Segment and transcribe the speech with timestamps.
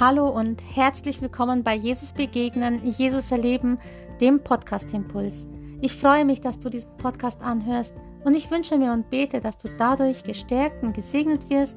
[0.00, 3.78] Hallo und herzlich willkommen bei Jesus Begegnen, Jesus Erleben,
[4.20, 5.44] dem Podcast Impuls.
[5.80, 9.58] Ich freue mich, dass du diesen Podcast anhörst und ich wünsche mir und bete, dass
[9.58, 11.76] du dadurch gestärkt und gesegnet wirst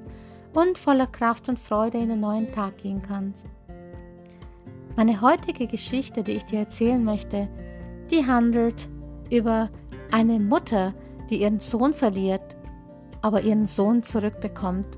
[0.54, 3.44] und voller Kraft und Freude in den neuen Tag gehen kannst.
[4.96, 7.50] Meine heutige Geschichte, die ich dir erzählen möchte,
[8.12, 8.88] die handelt
[9.32, 9.72] über
[10.12, 10.94] eine Mutter,
[11.32, 12.56] die ihren Sohn verliert,
[13.24, 14.96] aber ihren Sohn zurückbekommt.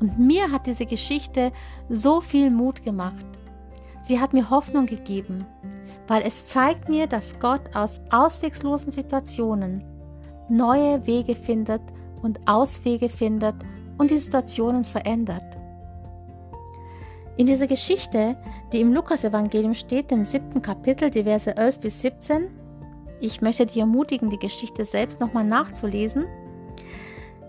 [0.00, 1.52] Und mir hat diese Geschichte
[1.88, 3.26] so viel Mut gemacht.
[4.02, 5.46] Sie hat mir Hoffnung gegeben,
[6.08, 9.82] weil es zeigt mir, dass Gott aus ausweglosen Situationen
[10.48, 11.80] neue Wege findet
[12.22, 13.54] und Auswege findet
[13.98, 15.56] und die Situationen verändert.
[17.36, 18.36] In dieser Geschichte,
[18.72, 22.48] die im Lukasevangelium steht, im siebten Kapitel, die Verse 11 bis 17,
[23.20, 26.26] ich möchte dich ermutigen, die Geschichte selbst nochmal nachzulesen,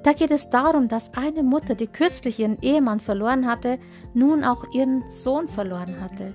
[0.05, 3.79] da geht es darum, dass eine Mutter, die kürzlich ihren Ehemann verloren hatte,
[4.13, 6.31] nun auch ihren Sohn verloren hatte.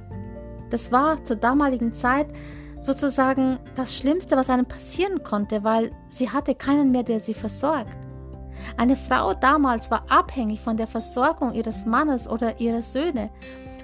[0.70, 2.26] Das war zur damaligen Zeit
[2.80, 7.96] sozusagen das Schlimmste, was einem passieren konnte, weil sie hatte keinen mehr, der sie versorgt.
[8.76, 13.30] Eine Frau damals war abhängig von der Versorgung ihres Mannes oder ihrer Söhne.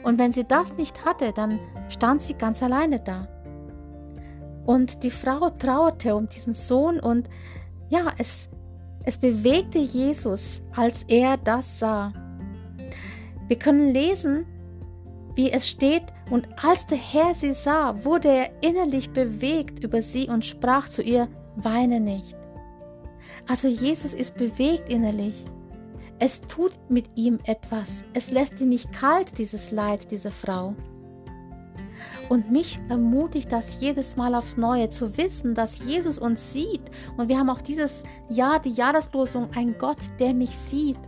[0.03, 3.29] Und wenn sie das nicht hatte, dann stand sie ganz alleine da.
[4.65, 7.29] Und die Frau trauerte um diesen Sohn und
[7.89, 8.49] ja, es
[9.07, 12.13] es bewegte Jesus, als er das sah.
[13.47, 14.45] Wir können lesen,
[15.37, 20.29] wie es steht, und als der Herr sie sah, wurde er innerlich bewegt über sie
[20.29, 22.37] und sprach zu ihr, weine nicht.
[23.47, 25.47] Also Jesus ist bewegt innerlich.
[26.19, 28.05] Es tut mit ihm etwas.
[28.13, 30.75] Es lässt ihn nicht kalt, dieses Leid dieser Frau.
[32.29, 36.83] Und mich ermutigt das jedes Mal aufs Neue zu wissen, dass Jesus uns sieht.
[37.17, 40.99] Und wir haben auch dieses Jahr, die Jahreslosung, ein Gott, der mich sieht.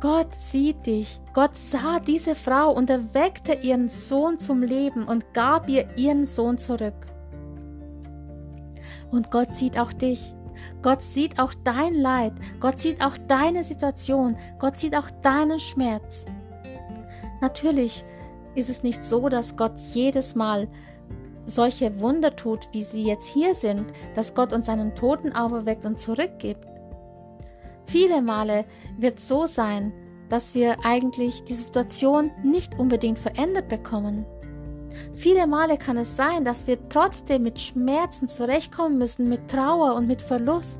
[0.00, 1.20] Gott sieht dich.
[1.34, 6.56] Gott sah diese Frau und erweckte ihren Sohn zum Leben und gab ihr ihren Sohn
[6.56, 7.06] zurück.
[9.10, 10.34] Und Gott sieht auch dich.
[10.82, 12.32] Gott sieht auch dein Leid.
[12.60, 14.36] Gott sieht auch deine Situation.
[14.58, 16.26] Gott sieht auch deinen Schmerz.
[17.40, 18.04] Natürlich
[18.54, 20.68] ist es nicht so, dass Gott jedes Mal
[21.46, 25.98] solche Wunder tut, wie sie jetzt hier sind, dass Gott uns einen Toten auferweckt und
[25.98, 26.66] zurückgibt.
[27.86, 28.64] Viele Male
[28.98, 29.92] wird es so sein,
[30.28, 34.26] dass wir eigentlich die Situation nicht unbedingt verändert bekommen.
[35.14, 40.06] Viele Male kann es sein, dass wir trotzdem mit Schmerzen zurechtkommen müssen, mit Trauer und
[40.06, 40.78] mit Verlust.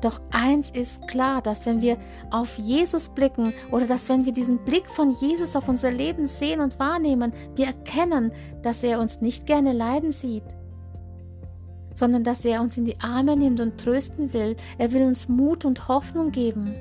[0.00, 1.98] Doch eins ist klar, dass wenn wir
[2.30, 6.60] auf Jesus blicken oder dass wenn wir diesen Blick von Jesus auf unser Leben sehen
[6.60, 10.44] und wahrnehmen, wir erkennen, dass er uns nicht gerne leiden sieht,
[11.94, 14.56] sondern dass er uns in die Arme nimmt und trösten will.
[14.78, 16.74] Er will uns Mut und Hoffnung geben.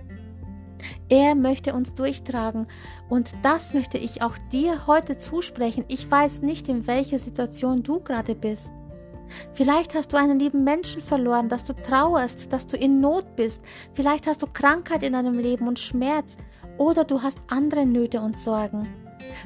[1.09, 2.67] Er möchte uns durchtragen
[3.09, 5.83] und das möchte ich auch dir heute zusprechen.
[5.89, 8.71] Ich weiß nicht, in welcher Situation du gerade bist.
[9.53, 13.61] Vielleicht hast du einen lieben Menschen verloren, dass du trauerst, dass du in Not bist.
[13.93, 16.37] Vielleicht hast du Krankheit in deinem Leben und Schmerz.
[16.77, 18.87] Oder du hast andere Nöte und Sorgen.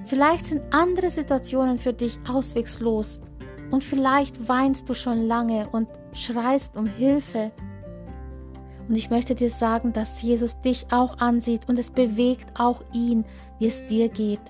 [0.05, 3.19] Vielleicht sind andere Situationen für dich auswegslos.
[3.71, 7.51] Und vielleicht weinst du schon lange und schreist um Hilfe.
[8.87, 13.25] Und ich möchte dir sagen, dass Jesus dich auch ansieht und es bewegt auch ihn,
[13.59, 14.41] wie es dir geht.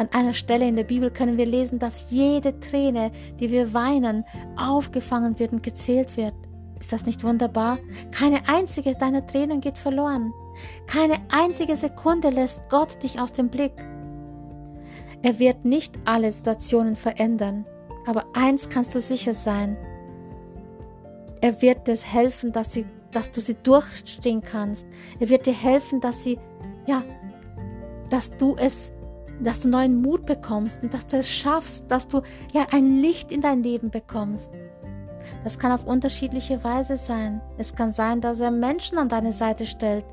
[0.00, 4.24] An einer Stelle in der Bibel können wir lesen, dass jede Träne, die wir weinen,
[4.56, 6.32] aufgefangen wird und gezählt wird.
[6.80, 7.76] Ist das nicht wunderbar?
[8.10, 10.32] Keine einzige deiner Tränen geht verloren.
[10.86, 13.74] Keine einzige Sekunde lässt Gott dich aus dem Blick.
[15.20, 17.66] Er wird nicht alle Situationen verändern,
[18.06, 19.76] aber eins kannst du sicher sein.
[21.42, 24.86] Er wird dir helfen, dass, sie, dass du sie durchstehen kannst.
[25.18, 26.38] Er wird dir helfen, dass sie,
[26.86, 27.04] ja,
[28.08, 28.92] dass du es
[29.40, 33.32] dass du neuen Mut bekommst und dass du es schaffst, dass du ja ein Licht
[33.32, 34.50] in dein Leben bekommst.
[35.44, 37.40] Das kann auf unterschiedliche Weise sein.
[37.56, 40.04] Es kann sein, dass er Menschen an deine Seite stellt.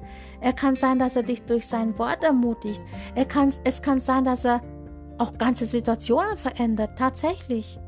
[0.42, 2.82] Er kann sein, dass er dich durch sein Wort ermutigt.
[3.16, 4.62] Er kann, es kann sein, dass er
[5.18, 6.98] auch ganze Situationen verändert.
[6.98, 7.80] Tatsächlich.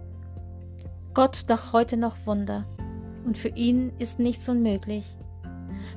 [1.13, 2.65] Gott doch heute noch Wunder.
[3.25, 5.05] Und für ihn ist nichts unmöglich.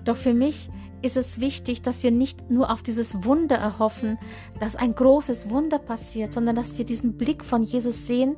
[0.05, 0.71] Doch für mich
[1.03, 4.19] ist es wichtig, dass wir nicht nur auf dieses Wunder erhoffen,
[4.61, 8.37] dass ein großes Wunder passiert, sondern dass wir diesen Blick von Jesus sehen,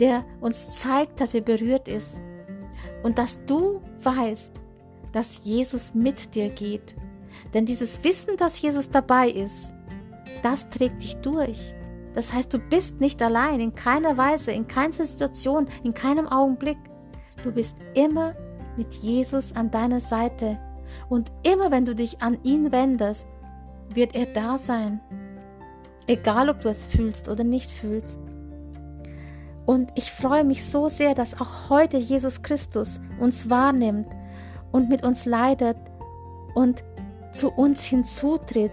[0.00, 2.20] der uns zeigt, dass er berührt ist.
[3.02, 4.52] Und dass du weißt,
[5.12, 6.94] dass Jesus mit dir geht.
[7.52, 9.72] Denn dieses Wissen, dass Jesus dabei ist,
[10.42, 11.74] das trägt dich durch.
[12.14, 16.78] Das heißt, du bist nicht allein, in keiner Weise, in keiner Situation, in keinem Augenblick.
[17.42, 18.34] Du bist immer
[18.76, 20.58] mit Jesus an deiner Seite
[21.08, 23.26] und immer wenn du dich an ihn wendest,
[23.94, 25.00] wird er da sein.
[26.06, 28.18] Egal, ob du es fühlst oder nicht fühlst.
[29.66, 34.08] Und ich freue mich so sehr, dass auch heute Jesus Christus uns wahrnimmt
[34.72, 35.76] und mit uns leidet
[36.54, 36.82] und
[37.32, 38.72] zu uns hinzutritt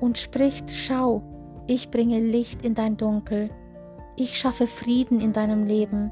[0.00, 1.22] und spricht, schau,
[1.66, 3.50] ich bringe Licht in dein Dunkel,
[4.16, 6.10] ich schaffe Frieden in deinem Leben,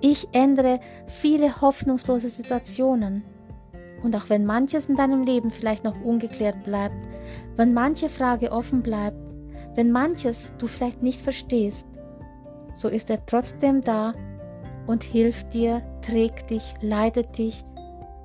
[0.00, 3.24] ich ändere viele hoffnungslose Situationen.
[4.02, 6.96] Und auch wenn manches in deinem Leben vielleicht noch ungeklärt bleibt,
[7.56, 9.16] wenn manche Frage offen bleibt,
[9.74, 11.86] wenn manches du vielleicht nicht verstehst,
[12.74, 14.14] so ist er trotzdem da
[14.86, 17.64] und hilft dir, trägt dich, leitet dich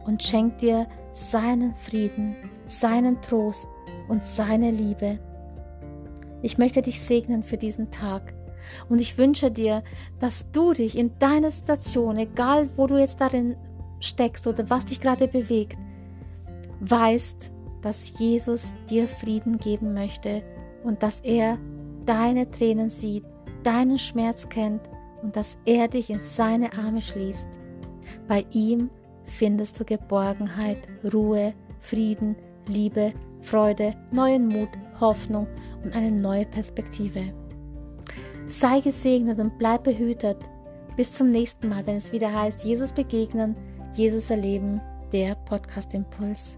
[0.05, 2.35] und schenkt dir seinen Frieden,
[2.67, 3.67] seinen Trost
[4.07, 5.19] und seine Liebe.
[6.41, 8.33] Ich möchte dich segnen für diesen Tag
[8.89, 9.83] und ich wünsche dir,
[10.19, 13.55] dass du dich in deiner Situation, egal wo du jetzt darin
[14.03, 15.77] steckst oder was dich gerade bewegt,
[16.81, 17.51] weißt,
[17.81, 20.43] dass Jesus dir Frieden geben möchte
[20.83, 21.57] und dass er
[22.05, 23.23] deine Tränen sieht,
[23.63, 24.81] deinen Schmerz kennt
[25.21, 27.47] und dass er dich in seine Arme schließt.
[28.27, 28.89] Bei ihm
[29.25, 30.79] findest du Geborgenheit,
[31.13, 32.35] Ruhe, Frieden,
[32.67, 35.47] Liebe, Freude, neuen Mut, Hoffnung
[35.83, 37.33] und eine neue Perspektive.
[38.47, 40.37] Sei gesegnet und bleib behütet.
[40.95, 43.55] Bis zum nächsten Mal, wenn es wieder heißt, Jesus begegnen,
[43.95, 44.81] Jesus erleben,
[45.11, 46.57] der Podcast Impuls.